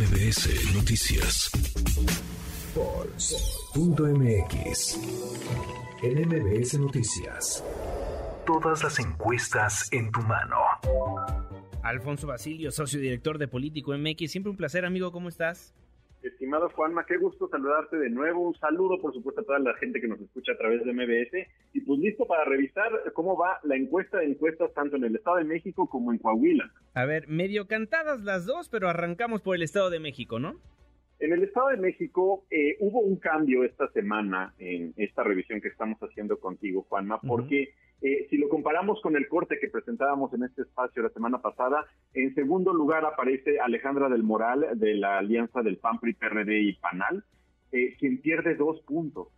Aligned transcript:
MBS 0.00 0.72
Noticias. 0.74 1.50
Pulse.mx. 2.74 3.76
En 6.02 6.26
MBS 6.26 6.80
Noticias. 6.80 7.62
Todas 8.46 8.82
las 8.82 8.98
encuestas 8.98 9.92
en 9.92 10.10
tu 10.10 10.22
mano. 10.22 10.56
Alfonso 11.82 12.26
Basilio, 12.26 12.70
socio 12.70 12.98
director 12.98 13.36
de 13.36 13.46
Político 13.46 13.92
MX. 13.92 14.30
Siempre 14.30 14.48
un 14.48 14.56
placer, 14.56 14.86
amigo. 14.86 15.12
¿Cómo 15.12 15.28
estás? 15.28 15.74
Estimado 16.22 16.70
Juanma, 16.70 17.04
qué 17.04 17.18
gusto 17.18 17.46
saludarte 17.48 17.98
de 17.98 18.08
nuevo. 18.08 18.40
Un 18.40 18.54
saludo, 18.54 18.98
por 19.02 19.12
supuesto, 19.12 19.42
a 19.42 19.44
toda 19.44 19.58
la 19.58 19.74
gente 19.74 20.00
que 20.00 20.08
nos 20.08 20.18
escucha 20.18 20.52
a 20.52 20.56
través 20.56 20.82
de 20.82 20.94
MBS. 20.94 21.46
Pues 21.90 21.98
listo 22.02 22.24
para 22.24 22.44
revisar 22.44 22.88
cómo 23.14 23.36
va 23.36 23.58
la 23.64 23.74
encuesta 23.74 24.18
de 24.18 24.26
encuestas 24.26 24.72
tanto 24.74 24.94
en 24.94 25.02
el 25.02 25.16
Estado 25.16 25.38
de 25.38 25.44
México 25.44 25.88
como 25.88 26.12
en 26.12 26.18
Coahuila. 26.18 26.70
A 26.94 27.04
ver, 27.04 27.26
medio 27.26 27.66
cantadas 27.66 28.22
las 28.22 28.46
dos, 28.46 28.68
pero 28.68 28.88
arrancamos 28.88 29.42
por 29.42 29.56
el 29.56 29.62
Estado 29.62 29.90
de 29.90 29.98
México, 29.98 30.38
¿no? 30.38 30.54
En 31.18 31.32
el 31.32 31.42
Estado 31.42 31.70
de 31.70 31.78
México 31.78 32.44
eh, 32.48 32.76
hubo 32.78 33.00
un 33.00 33.16
cambio 33.16 33.64
esta 33.64 33.90
semana 33.90 34.54
en 34.60 34.94
esta 34.98 35.24
revisión 35.24 35.60
que 35.60 35.66
estamos 35.66 35.98
haciendo 35.98 36.38
contigo, 36.38 36.86
Juanma, 36.88 37.20
porque... 37.20 37.74
Eh, 38.02 38.28
si 38.30 38.38
lo 38.38 38.48
comparamos 38.48 38.98
con 39.02 39.14
el 39.14 39.28
corte 39.28 39.58
que 39.60 39.68
presentábamos 39.68 40.32
en 40.32 40.44
este 40.44 40.62
espacio 40.62 41.02
la 41.02 41.10
semana 41.10 41.42
pasada, 41.42 41.84
en 42.14 42.34
segundo 42.34 42.72
lugar 42.72 43.04
aparece 43.04 43.60
Alejandra 43.60 44.08
del 44.08 44.22
Moral 44.22 44.68
de 44.76 44.94
la 44.94 45.18
alianza 45.18 45.60
del 45.60 45.76
PAN, 45.76 45.98
PRI, 46.00 46.14
PRD 46.14 46.60
y 46.62 46.72
PANAL, 46.76 47.22
eh, 47.72 47.96
quien 47.98 48.22
pierde 48.22 48.54
dos 48.54 48.80
puntos 48.86 49.28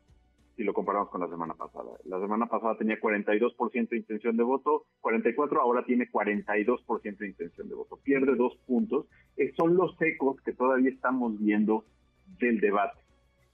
si 0.56 0.64
lo 0.64 0.74
comparamos 0.74 1.08
con 1.08 1.20
la 1.20 1.28
semana 1.28 1.54
pasada. 1.54 1.90
La 2.04 2.20
semana 2.20 2.46
pasada 2.46 2.76
tenía 2.76 3.00
42% 3.00 3.88
de 3.88 3.96
intención 3.96 4.36
de 4.36 4.42
voto, 4.42 4.84
44 5.00 5.60
ahora 5.60 5.84
tiene 5.84 6.10
42% 6.10 7.16
de 7.18 7.28
intención 7.28 7.68
de 7.68 7.74
voto. 7.74 7.98
Pierde 8.02 8.34
dos 8.36 8.56
puntos. 8.66 9.06
Eh, 9.36 9.52
son 9.56 9.76
los 9.76 9.96
ecos 10.00 10.40
que 10.42 10.52
todavía 10.52 10.90
estamos 10.90 11.38
viendo 11.38 11.84
del 12.38 12.60
debate 12.60 13.02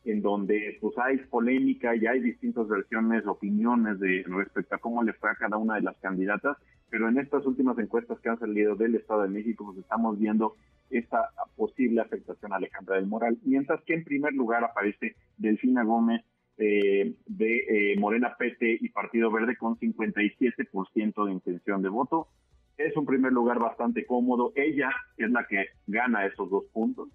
en 0.05 0.23
donde 0.23 0.79
pues 0.81 0.95
hay 0.99 1.19
polémica 1.19 1.95
y 1.95 2.07
hay 2.07 2.21
distintas 2.21 2.67
versiones, 2.69 3.27
opiniones 3.27 3.99
de 3.99 4.25
respecto 4.27 4.75
a 4.75 4.79
cómo 4.79 5.03
le 5.03 5.13
fue 5.13 5.31
a 5.31 5.35
cada 5.35 5.57
una 5.57 5.75
de 5.75 5.83
las 5.83 5.97
candidatas, 5.99 6.57
pero 6.89 7.09
en 7.09 7.19
estas 7.19 7.45
últimas 7.45 7.79
encuestas 7.79 8.19
que 8.21 8.29
han 8.29 8.39
salido 8.39 8.75
del 8.75 8.95
Estado 8.95 9.23
de 9.23 9.29
México 9.29 9.67
pues 9.67 9.79
estamos 9.79 10.19
viendo 10.19 10.57
esta 10.91 11.31
posible 11.57 12.01
afectación 12.01 12.53
a 12.53 12.57
Alejandra 12.57 12.97
del 12.97 13.07
Moral, 13.07 13.39
mientras 13.45 13.83
que 13.83 13.95
en 13.95 14.05
primer 14.05 14.33
lugar 14.33 14.65
aparece 14.65 15.17
Delfina 15.37 15.85
Gómez 15.85 16.23
eh, 16.59 17.15
de 17.27 17.93
eh, 17.93 17.97
Morena 17.99 18.37
PT 18.37 18.79
y 18.81 18.89
Partido 18.91 19.31
Verde 19.31 19.57
con 19.57 19.79
57% 19.79 21.25
de 21.25 21.33
intención 21.33 21.83
de 21.83 21.89
voto. 21.89 22.29
Es 22.77 22.97
un 22.97 23.07
primer 23.07 23.33
lugar 23.33 23.59
bastante 23.59 24.05
cómodo. 24.07 24.53
Ella 24.55 24.91
es 25.17 25.31
la 25.31 25.47
que 25.47 25.67
gana 25.87 26.27
esos 26.27 26.51
dos 26.51 26.65
puntos. 26.73 27.09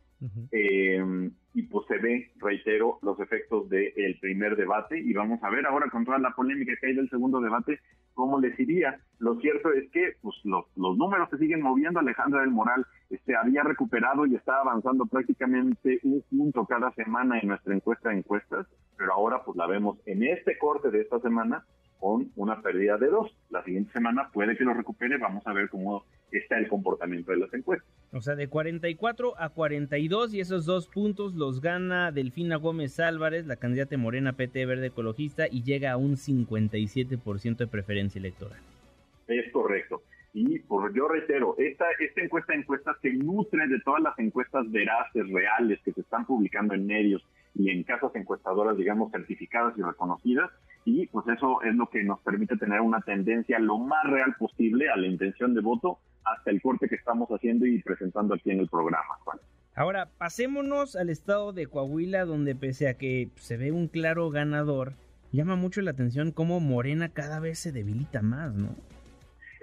eh, 0.52 1.30
y 1.54 1.64
pues 1.64 1.86
se 1.88 1.98
ve, 1.98 2.32
reitero, 2.38 2.98
los 3.02 3.20
efectos 3.20 3.70
del 3.70 4.18
primer 4.20 4.56
debate 4.56 4.98
y 5.00 5.14
vamos 5.14 5.44
a 5.44 5.50
ver 5.50 5.66
ahora 5.66 5.90
con 5.90 6.04
toda 6.04 6.18
la 6.18 6.32
polémica 6.32 6.74
que 6.80 6.88
hay 6.88 6.96
del 6.96 7.10
segundo 7.10 7.40
debate 7.42 7.80
cómo 8.14 8.40
les 8.40 8.60
iría. 8.60 9.00
Lo 9.20 9.40
cierto 9.40 9.72
es 9.72 9.90
que 9.92 10.14
pues 10.22 10.36
los, 10.44 10.66
los 10.76 10.98
números 10.98 11.30
se 11.30 11.38
siguen 11.38 11.62
moviendo. 11.62 12.00
Alejandra 12.00 12.42
del 12.42 12.52
Moral 12.52 12.86
este, 13.10 13.36
había 13.36 13.64
recuperado 13.64 14.26
y 14.26 14.36
está 14.36 14.60
avanzando 14.60 15.06
prácticamente 15.06 16.00
un 16.04 16.24
punto 16.30 16.66
cada 16.66 16.92
semana 16.94 17.40
en 17.40 17.50
nuestra 17.50 17.76
encuesta 17.76 18.10
de 18.10 18.18
encuestas, 18.18 18.68
pero 18.98 19.14
ahora 19.14 19.44
pues 19.44 19.58
la 19.58 19.68
vemos 19.68 19.98
en 20.06 20.24
este 20.24 20.58
corte 20.58 20.90
de 20.92 21.02
esta 21.02 21.20
semana 21.20 21.66
con 22.00 22.32
una 22.36 22.62
pérdida 22.62 22.98
de 22.98 23.08
dos. 23.08 23.36
La 23.50 23.64
siguiente 23.64 23.94
semana 23.94 24.30
puede 24.34 24.58
que 24.58 24.66
lo 24.66 24.74
recupere, 24.74 25.18
vamos 25.18 25.46
a 25.48 25.54
ver 25.54 25.70
cómo 25.70 26.04
está 26.32 26.58
el 26.58 26.68
comportamiento 26.68 27.32
de 27.32 27.38
las 27.38 27.54
encuestas. 27.54 27.90
O 28.12 28.22
sea, 28.22 28.36
de 28.36 28.48
44 28.48 29.40
a 29.40 29.50
42 29.50 30.34
y 30.34 30.42
esos 30.42 30.66
dos 30.66 30.88
puntos 30.88 31.34
los 31.36 31.62
gana 31.62 32.12
Delfina 32.12 32.58
Gómez 32.58 33.00
Álvarez, 33.00 33.46
la 33.46 33.56
candidata 33.56 33.98
morena 33.98 34.34
PT 34.34 34.66
Verde 34.66 34.88
Ecologista, 34.88 35.48
y 35.50 35.64
llega 35.64 35.92
a 35.92 35.98
un 35.98 36.16
57% 36.16 37.58
de 37.58 37.68
preferencia 37.68 38.20
electoral. 38.20 38.60
Es 39.28 39.52
correcto. 39.52 40.04
Y 40.34 40.60
por 40.60 40.94
yo 40.94 41.08
reitero, 41.08 41.56
esta, 41.58 41.86
esta 42.00 42.22
encuesta 42.22 42.54
de 42.54 42.60
encuestas 42.60 42.98
se 43.02 43.14
nutre 43.14 43.68
de 43.68 43.80
todas 43.82 44.02
las 44.02 44.18
encuestas 44.20 44.70
veraces, 44.72 45.30
reales, 45.30 45.80
que 45.86 45.94
se 45.94 46.02
están 46.02 46.26
publicando 46.26 46.74
en 46.74 46.86
medios 46.86 47.24
y 47.56 47.70
en 47.70 47.84
casas 47.84 48.12
encuestadoras, 48.16 48.78
digamos, 48.78 49.12
certificadas 49.12 49.78
y 49.78 49.82
reconocidas, 49.82 50.50
y 50.86 51.08
pues 51.08 51.26
eso 51.28 51.62
es 51.62 51.76
lo 51.76 51.88
que 51.88 52.04
nos 52.04 52.20
permite 52.22 52.58
tener 52.58 52.82
una 52.82 53.02
tendencia 53.02 53.60
lo 53.60 53.78
más 53.78 54.04
real 54.06 54.36
posible 54.38 54.90
a 54.90 54.98
la 54.98 55.08
intención 55.08 55.54
de 55.54 55.62
voto 55.62 56.00
hasta 56.26 56.52
el 56.52 56.62
corte 56.62 56.90
que 56.90 56.96
estamos 56.96 57.30
haciendo 57.30 57.66
y 57.66 57.82
presentando 57.82 58.34
aquí 58.34 58.52
en 58.52 58.60
el 58.60 58.70
programa. 58.70 59.16
Juan. 59.24 59.40
Ahora, 59.76 60.10
pasémonos 60.18 60.96
al 60.96 61.10
estado 61.10 61.52
de 61.54 61.68
Coahuila, 61.68 62.26
donde 62.26 62.56
pese 62.56 62.88
a 62.88 62.94
que 62.96 63.30
se 63.36 63.58
ve 63.58 63.72
un 63.72 63.88
claro 63.88 64.30
ganador, 64.30 64.94
llama 65.32 65.56
mucho 65.56 65.82
la 65.82 65.92
atención 65.92 66.32
cómo 66.32 66.60
Morena 66.60 67.10
cada 67.10 67.40
vez 67.40 67.60
se 67.60 67.72
debilita 67.72 68.22
más, 68.22 68.54
¿no? 68.54 68.76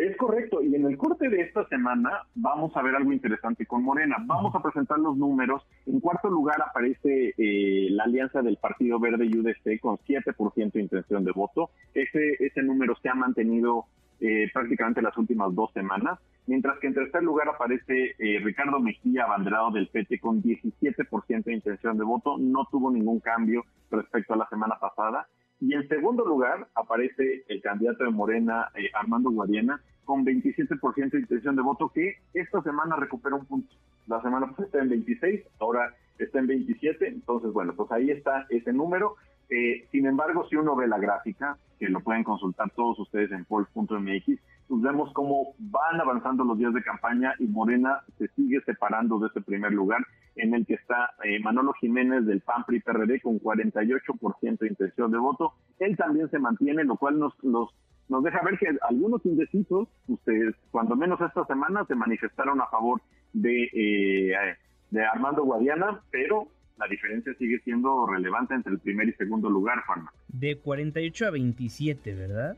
Es 0.01 0.17
correcto, 0.17 0.63
y 0.63 0.75
en 0.75 0.87
el 0.87 0.97
corte 0.97 1.29
de 1.29 1.43
esta 1.43 1.69
semana 1.69 2.23
vamos 2.35 2.75
a 2.75 2.81
ver 2.81 2.95
algo 2.95 3.13
interesante 3.13 3.67
con 3.67 3.83
Morena. 3.83 4.17
Vamos 4.25 4.55
a 4.55 4.63
presentar 4.63 4.99
los 4.99 5.15
números. 5.15 5.63
En 5.85 6.01
cuarto 6.01 6.31
lugar 6.31 6.57
aparece 6.63 7.35
eh, 7.37 7.89
la 7.91 8.05
alianza 8.05 8.41
del 8.41 8.57
Partido 8.57 8.99
Verde 8.99 9.27
y 9.27 9.37
UDC 9.37 9.79
con 9.79 9.99
7% 9.99 10.73
de 10.73 10.81
intención 10.81 11.23
de 11.23 11.33
voto. 11.33 11.69
Ese, 11.93 12.33
ese 12.39 12.63
número 12.63 12.97
se 13.03 13.11
ha 13.11 13.15
mantenido 13.15 13.85
eh, 14.21 14.49
prácticamente 14.55 15.03
las 15.03 15.19
últimas 15.19 15.55
dos 15.55 15.71
semanas. 15.75 16.19
Mientras 16.47 16.79
que 16.79 16.87
en 16.87 16.95
tercer 16.95 17.23
lugar 17.23 17.51
aparece 17.51 18.15
eh, 18.19 18.41
Ricardo 18.43 18.81
Mejía, 18.81 19.25
abanderado 19.25 19.71
del 19.71 19.89
PT, 19.89 20.19
con 20.19 20.43
17% 20.43 21.45
de 21.45 21.53
intención 21.53 21.99
de 21.99 22.05
voto. 22.05 22.39
No 22.39 22.67
tuvo 22.71 22.91
ningún 22.91 23.21
cambio 23.21 23.67
respecto 23.91 24.33
a 24.33 24.39
la 24.39 24.49
semana 24.49 24.77
pasada. 24.81 25.29
Y 25.61 25.75
en 25.75 25.87
segundo 25.89 26.25
lugar 26.25 26.69
aparece 26.75 27.45
el 27.49 27.61
candidato 27.61 28.05
de 28.05 28.11
Morena, 28.11 28.71
eh, 28.75 28.91
Armando 28.95 29.31
Guadiana, 29.31 29.83
con 30.11 30.27
27% 30.27 31.11
de 31.13 31.21
intención 31.21 31.55
de 31.55 31.63
voto, 31.63 31.89
que 31.95 32.17
esta 32.35 32.61
semana 32.63 32.97
recupera 32.97 33.37
un 33.37 33.47
punto. 33.47 33.73
La 34.09 34.21
semana 34.23 34.49
pasada 34.49 34.67
está 34.67 34.79
en 34.81 34.89
26, 34.89 35.41
ahora 35.61 35.95
está 36.19 36.41
en 36.41 36.49
27, 36.49 37.07
entonces 37.07 37.53
bueno, 37.53 37.75
pues 37.77 37.93
ahí 37.93 38.11
está 38.11 38.45
ese 38.51 38.73
número. 38.73 39.15
Eh, 39.51 39.87
sin 39.93 40.07
embargo, 40.07 40.49
si 40.49 40.57
uno 40.57 40.75
ve 40.75 40.89
la 40.89 40.99
gráfica, 40.99 41.57
que 41.79 41.89
lo 41.89 42.01
pueden 42.01 42.25
consultar 42.25 42.71
todos 42.71 42.99
ustedes 42.99 43.31
en 43.31 43.45
polls.mx, 43.45 44.41
pues 44.67 44.83
vemos 44.83 45.13
cómo 45.13 45.55
van 45.61 46.01
avanzando 46.01 46.43
los 46.43 46.59
días 46.59 46.75
de 46.75 46.83
campaña 46.83 47.33
y 47.39 47.47
Morena 47.47 48.01
se 48.19 48.27
sigue 48.35 48.61
separando 48.63 49.21
de 49.21 49.29
ese 49.29 49.43
primer 49.43 49.71
lugar 49.71 50.05
en 50.35 50.55
el 50.55 50.67
que 50.67 50.75
está 50.75 51.11
eh, 51.23 51.39
Manolo 51.39 51.73
Jiménez 51.75 52.27
del 52.27 52.41
PAN 52.41 52.65
PRI 52.65 52.81
PRD 52.81 53.21
con 53.21 53.39
48% 53.39 54.59
de 54.59 54.67
intención 54.67 55.13
de 55.13 55.19
voto. 55.19 55.53
Él 55.79 55.97
también 55.97 56.29
se 56.31 56.41
mantiene, 56.41 56.83
lo 56.83 56.97
cual 56.97 57.21
nos, 57.21 57.33
nos, 57.45 57.71
nos 58.11 58.25
deja 58.25 58.43
ver 58.43 58.59
que 58.59 58.67
algunos 58.83 59.25
indecisos, 59.25 59.89
ustedes, 60.09 60.55
cuando 60.71 60.97
menos 60.97 61.21
esta 61.21 61.45
semana, 61.47 61.85
se 61.87 61.95
manifestaron 61.95 62.61
a 62.61 62.67
favor 62.67 63.01
de, 63.33 63.71
eh, 63.73 64.57
de 64.91 65.05
Armando 65.07 65.45
Guadiana, 65.45 66.03
pero 66.11 66.49
la 66.77 66.89
diferencia 66.89 67.33
sigue 67.35 67.61
siendo 67.61 68.07
relevante 68.07 68.55
entre 68.55 68.73
el 68.73 68.81
primer 68.81 69.09
y 69.09 69.13
segundo 69.13 69.49
lugar, 69.49 69.85
Juanma. 69.87 70.13
De 70.29 70.57
48 70.57 71.27
a 71.27 71.31
27, 71.31 72.15
¿verdad? 72.15 72.57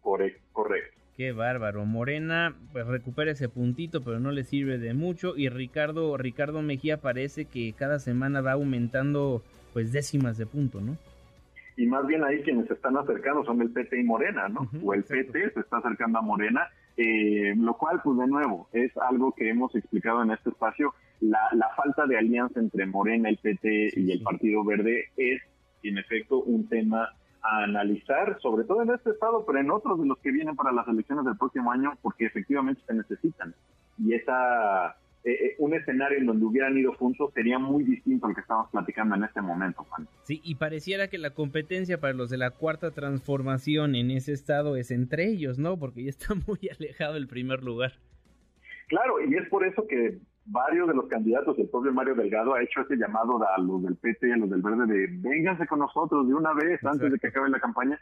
Correcto, 0.00 0.40
correcto. 0.52 1.00
Qué 1.16 1.32
bárbaro. 1.32 1.84
Morena 1.84 2.54
pues 2.72 2.86
recupera 2.86 3.32
ese 3.32 3.48
puntito, 3.48 4.02
pero 4.02 4.20
no 4.20 4.30
le 4.32 4.44
sirve 4.44 4.78
de 4.78 4.94
mucho. 4.94 5.36
Y 5.36 5.48
Ricardo, 5.48 6.16
Ricardo 6.16 6.62
Mejía 6.62 7.00
parece 7.00 7.46
que 7.46 7.72
cada 7.72 7.98
semana 7.98 8.40
va 8.40 8.52
aumentando 8.52 9.42
pues 9.72 9.92
décimas 9.92 10.38
de 10.38 10.46
punto, 10.46 10.80
¿no? 10.80 10.96
Y 11.76 11.86
más 11.86 12.06
bien 12.06 12.22
ahí 12.24 12.42
quienes 12.42 12.66
se 12.68 12.74
están 12.74 12.96
acercando 12.96 13.44
son 13.44 13.60
el 13.60 13.70
PT 13.70 13.98
y 14.00 14.04
Morena, 14.04 14.48
¿no? 14.48 14.60
Uh 14.60 14.64
-huh, 14.64 14.80
o 14.84 14.94
el 14.94 15.00
exacto. 15.00 15.32
PT 15.32 15.50
se 15.54 15.60
está 15.60 15.78
acercando 15.78 16.18
a 16.18 16.22
Morena, 16.22 16.68
eh, 16.96 17.54
lo 17.56 17.74
cual 17.76 18.00
pues 18.02 18.18
de 18.18 18.26
nuevo 18.28 18.68
es 18.72 18.96
algo 18.98 19.32
que 19.32 19.50
hemos 19.50 19.74
explicado 19.74 20.22
en 20.22 20.30
este 20.30 20.50
espacio. 20.50 20.94
La, 21.20 21.40
la 21.52 21.68
falta 21.76 22.06
de 22.06 22.16
alianza 22.18 22.60
entre 22.60 22.86
Morena, 22.86 23.28
el 23.28 23.38
PT 23.38 23.90
sí, 23.90 24.04
y 24.04 24.12
el 24.12 24.18
sí. 24.18 24.24
Partido 24.24 24.64
Verde 24.64 25.06
es 25.16 25.42
en 25.82 25.98
efecto 25.98 26.38
un 26.42 26.68
tema 26.68 27.08
a 27.42 27.64
analizar, 27.64 28.38
sobre 28.40 28.64
todo 28.64 28.82
en 28.82 28.90
este 28.90 29.10
estado, 29.10 29.44
pero 29.44 29.58
en 29.58 29.70
otros 29.70 30.00
de 30.00 30.06
los 30.06 30.18
que 30.18 30.30
vienen 30.32 30.56
para 30.56 30.72
las 30.72 30.88
elecciones 30.88 31.24
del 31.26 31.36
próximo 31.36 31.70
año, 31.70 31.92
porque 32.00 32.24
efectivamente 32.26 32.80
se 32.86 32.94
necesitan. 32.94 33.54
Y 33.98 34.14
esa 34.14 34.96
eh, 35.26 35.56
un 35.58 35.74
escenario 35.74 36.18
en 36.18 36.26
donde 36.26 36.44
hubieran 36.44 36.76
ido 36.76 36.92
juntos 36.94 37.32
sería 37.32 37.58
muy 37.58 37.82
distinto 37.82 38.26
al 38.26 38.34
que 38.34 38.42
estamos 38.42 38.70
platicando 38.70 39.14
en 39.14 39.24
este 39.24 39.40
momento, 39.40 39.84
Juan. 39.84 40.06
Sí, 40.24 40.40
y 40.44 40.56
pareciera 40.56 41.08
que 41.08 41.16
la 41.16 41.30
competencia 41.30 41.98
para 41.98 42.12
los 42.12 42.28
de 42.28 42.36
la 42.36 42.50
cuarta 42.50 42.90
transformación 42.90 43.94
en 43.94 44.10
ese 44.10 44.32
estado 44.32 44.76
es 44.76 44.90
entre 44.90 45.26
ellos, 45.26 45.58
¿no? 45.58 45.78
Porque 45.78 46.04
ya 46.04 46.10
está 46.10 46.34
muy 46.46 46.58
alejado 46.68 47.16
el 47.16 47.26
primer 47.26 47.62
lugar. 47.62 47.92
Claro, 48.88 49.14
y 49.26 49.34
es 49.34 49.48
por 49.48 49.66
eso 49.66 49.86
que 49.86 50.18
varios 50.44 50.88
de 50.88 50.94
los 50.94 51.06
candidatos, 51.06 51.58
el 51.58 51.70
propio 51.70 51.92
Mario 51.92 52.14
Delgado, 52.14 52.54
ha 52.54 52.62
hecho 52.62 52.82
ese 52.82 52.96
llamado 52.96 53.40
a 53.48 53.58
los 53.58 53.82
del 53.82 53.96
PT, 53.96 54.30
a 54.30 54.36
los 54.36 54.50
del 54.50 54.60
Verde, 54.60 54.86
de 54.86 55.06
vénganse 55.20 55.66
con 55.66 55.78
nosotros 55.78 56.28
de 56.28 56.34
una 56.34 56.52
vez 56.52 56.74
Exacto. 56.74 56.88
antes 56.90 57.12
de 57.12 57.18
que 57.18 57.28
acabe 57.28 57.48
la 57.48 57.60
campaña. 57.60 57.98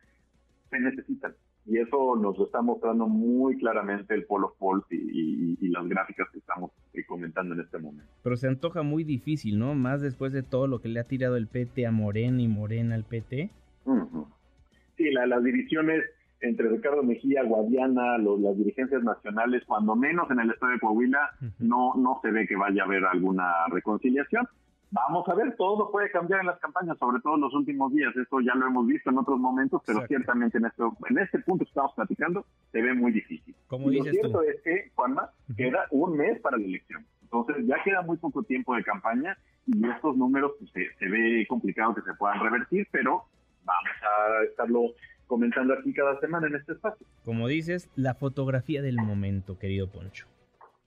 Se 0.71 0.81
necesitan. 0.81 1.35
Y 1.67 1.79
eso 1.79 2.17
nos 2.17 2.37
lo 2.37 2.47
está 2.47 2.63
mostrando 2.63 3.07
muy 3.07 3.59
claramente 3.59 4.15
el 4.15 4.25
Polo 4.25 4.57
Pulse 4.59 4.95
y, 4.97 4.97
y, 4.97 5.59
y, 5.61 5.69
las 5.69 5.87
gráficas 5.87 6.29
que 6.33 6.39
estamos 6.39 6.73
en 7.51 7.61
este 7.61 7.79
momento. 7.79 8.11
Pero 8.23 8.37
se 8.37 8.49
antoja 8.49 8.83
muy 8.83 9.05
difícil, 9.05 9.59
¿no? 9.59 9.75
Más 9.75 10.01
después 10.01 10.33
de 10.33 10.43
todo 10.43 10.67
lo 10.67 10.81
que 10.81 10.89
le 10.89 11.01
ha 11.01 11.05
tirado 11.05 11.37
el 11.37 11.47
PT 11.47 11.87
a 11.87 11.91
Morena 11.91 12.41
y 12.41 12.49
Morena 12.49 12.95
al 12.95 13.05
PT. 13.05 13.51
Sí, 14.97 15.11
las 15.11 15.43
divisiones 15.43 16.05
entre 16.43 16.69
Ricardo 16.69 17.03
Mejía, 17.03 17.45
Guadiana, 17.45 18.19
las 18.19 18.57
dirigencias 18.57 19.03
nacionales, 19.03 19.63
cuando 19.67 19.97
menos 19.97 20.31
en 20.31 20.41
el 20.41 20.51
estado 20.51 20.73
de 20.73 20.81
Coahuila, 20.81 21.31
no, 21.61 21.95
no 21.97 22.19
se 22.21 22.31
ve 22.31 22.47
que 22.47 22.57
vaya 22.57 22.83
a 22.83 22.85
haber 22.85 23.05
alguna 23.05 23.67
reconciliación. 23.71 24.47
Vamos 24.91 25.27
a 25.27 25.35
ver, 25.35 25.57
todo 25.57 25.91
puede 25.91 26.11
cambiar 26.11 26.41
en 26.41 26.47
las 26.47 26.59
campañas, 26.59 26.99
sobre 26.99 27.23
todo 27.23 27.37
en 27.37 27.41
los 27.41 27.55
últimos 27.55 27.95
días. 27.95 28.15
Esto 28.15 28.41
ya 28.41 28.55
lo 28.55 28.67
hemos 28.67 28.87
visto 28.87 29.09
en 29.09 29.17
otros 29.17 29.41
momentos, 29.41 29.81
pero 29.87 30.07
ciertamente 30.07 30.59
en, 30.59 30.67
esto, 30.67 30.95
en 31.09 31.19
este 31.19 31.39
punto 31.39 31.65
que 31.65 31.71
estamos 31.71 31.95
platicando 31.95 32.45
se 32.73 32.83
ve 32.83 32.93
muy 32.93 33.11
difícil. 33.11 33.55
Como 33.69 33.91
y 33.91 33.99
lo 33.99 34.05
cierto 34.05 34.43
es 34.43 34.61
que, 34.63 34.91
Juanma, 34.95 35.31
queda 35.57 35.87
un 35.93 36.19
mes 36.19 36.39
para 36.41 36.59
la 36.59 36.65
elección. 36.65 37.07
Entonces 37.33 37.67
ya 37.67 37.83
queda 37.83 38.03
muy 38.03 38.19
poco 38.19 38.43
tiempo 38.43 38.75
de 38.77 38.85
campaña 38.85 39.39
y 39.67 39.89
estos 39.89 40.17
números 40.17 40.53
pues, 40.59 40.71
se, 40.73 40.95
se 40.99 41.09
ve 41.09 41.47
complicado 41.49 41.95
que 41.95 42.03
se 42.03 42.15
puedan 42.15 42.41
revertir, 42.41 42.87
pero 42.91 43.25
vamos 43.65 43.93
a 44.03 44.45
estarlo 44.45 44.81
comentando 45.27 45.73
aquí 45.73 45.95
cada 45.95 46.21
semana 46.21 46.47
en 46.49 46.57
este 46.57 46.73
espacio. 46.73 47.07
Como 47.25 47.49
dices, 47.49 47.89
la 47.97 48.15
fotografía 48.15 48.83
del 48.83 48.97
momento, 48.97 49.59
querido 49.59 49.91
Poncho. 49.91 50.27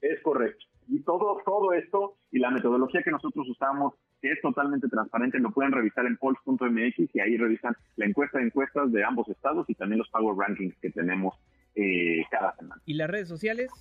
Es 0.01 0.21
correcto. 0.21 0.65
Y 0.87 0.99
todo, 0.99 1.41
todo 1.43 1.73
esto 1.73 2.17
y 2.31 2.37
la 2.37 2.51
metodología 2.51 3.01
que 3.01 3.09
nosotros 3.09 3.49
usamos, 3.49 3.95
que 4.21 4.31
es 4.31 4.39
totalmente 4.41 4.87
transparente, 4.87 5.39
lo 5.39 5.49
pueden 5.49 5.71
revisar 5.71 6.05
en 6.05 6.15
polls.mx 6.17 7.15
y 7.15 7.19
ahí 7.19 7.37
revisan 7.37 7.75
la 7.95 8.05
encuesta 8.05 8.37
de 8.37 8.45
encuestas 8.45 8.91
de 8.91 9.03
ambos 9.03 9.27
estados 9.29 9.67
y 9.67 9.73
también 9.73 9.97
los 9.97 10.09
Power 10.09 10.37
Rankings 10.37 10.75
que 10.79 10.91
tenemos 10.91 11.33
eh, 11.73 12.23
cada 12.29 12.55
semana. 12.55 12.79
¿Y 12.85 12.93
las 12.93 13.09
redes 13.09 13.27
sociales? 13.27 13.71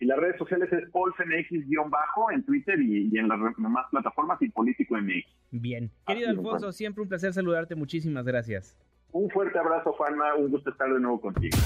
Y 0.00 0.06
las 0.06 0.18
redes 0.18 0.36
sociales 0.38 0.72
es 0.72 0.88
polsmx-bajo 0.90 2.30
en 2.30 2.44
Twitter 2.44 2.80
y, 2.80 3.18
en 3.18 3.28
las 3.28 3.38
demás 3.56 3.86
plataformas 3.90 4.40
y 4.40 4.48
Político 4.48 4.96
MX. 4.96 5.26
Bien. 5.50 5.90
Querido 6.06 6.30
Alfonso, 6.30 6.70
siempre 6.72 7.02
un 7.02 7.08
placer 7.08 7.32
saludarte. 7.32 7.74
Muchísimas 7.74 8.24
gracias. 8.24 8.76
Un 9.12 9.28
fuerte 9.30 9.58
abrazo, 9.58 9.92
Juanma. 9.92 10.36
Un 10.36 10.50
gusto 10.50 10.70
estar 10.70 10.92
de 10.92 11.00
nuevo 11.00 11.20
contigo. 11.20 11.56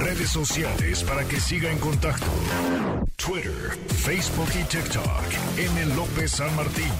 Redes 0.00 0.28
sociales 0.28 1.04
para 1.04 1.22
que 1.24 1.36
siga 1.36 1.70
en 1.70 1.78
contacto: 1.78 2.26
Twitter, 3.16 3.76
Facebook 4.04 4.48
y 4.58 4.64
TikTok. 4.64 5.58
M. 5.58 5.94
López 5.96 6.30
San 6.30 6.54
Martín. 6.56 6.92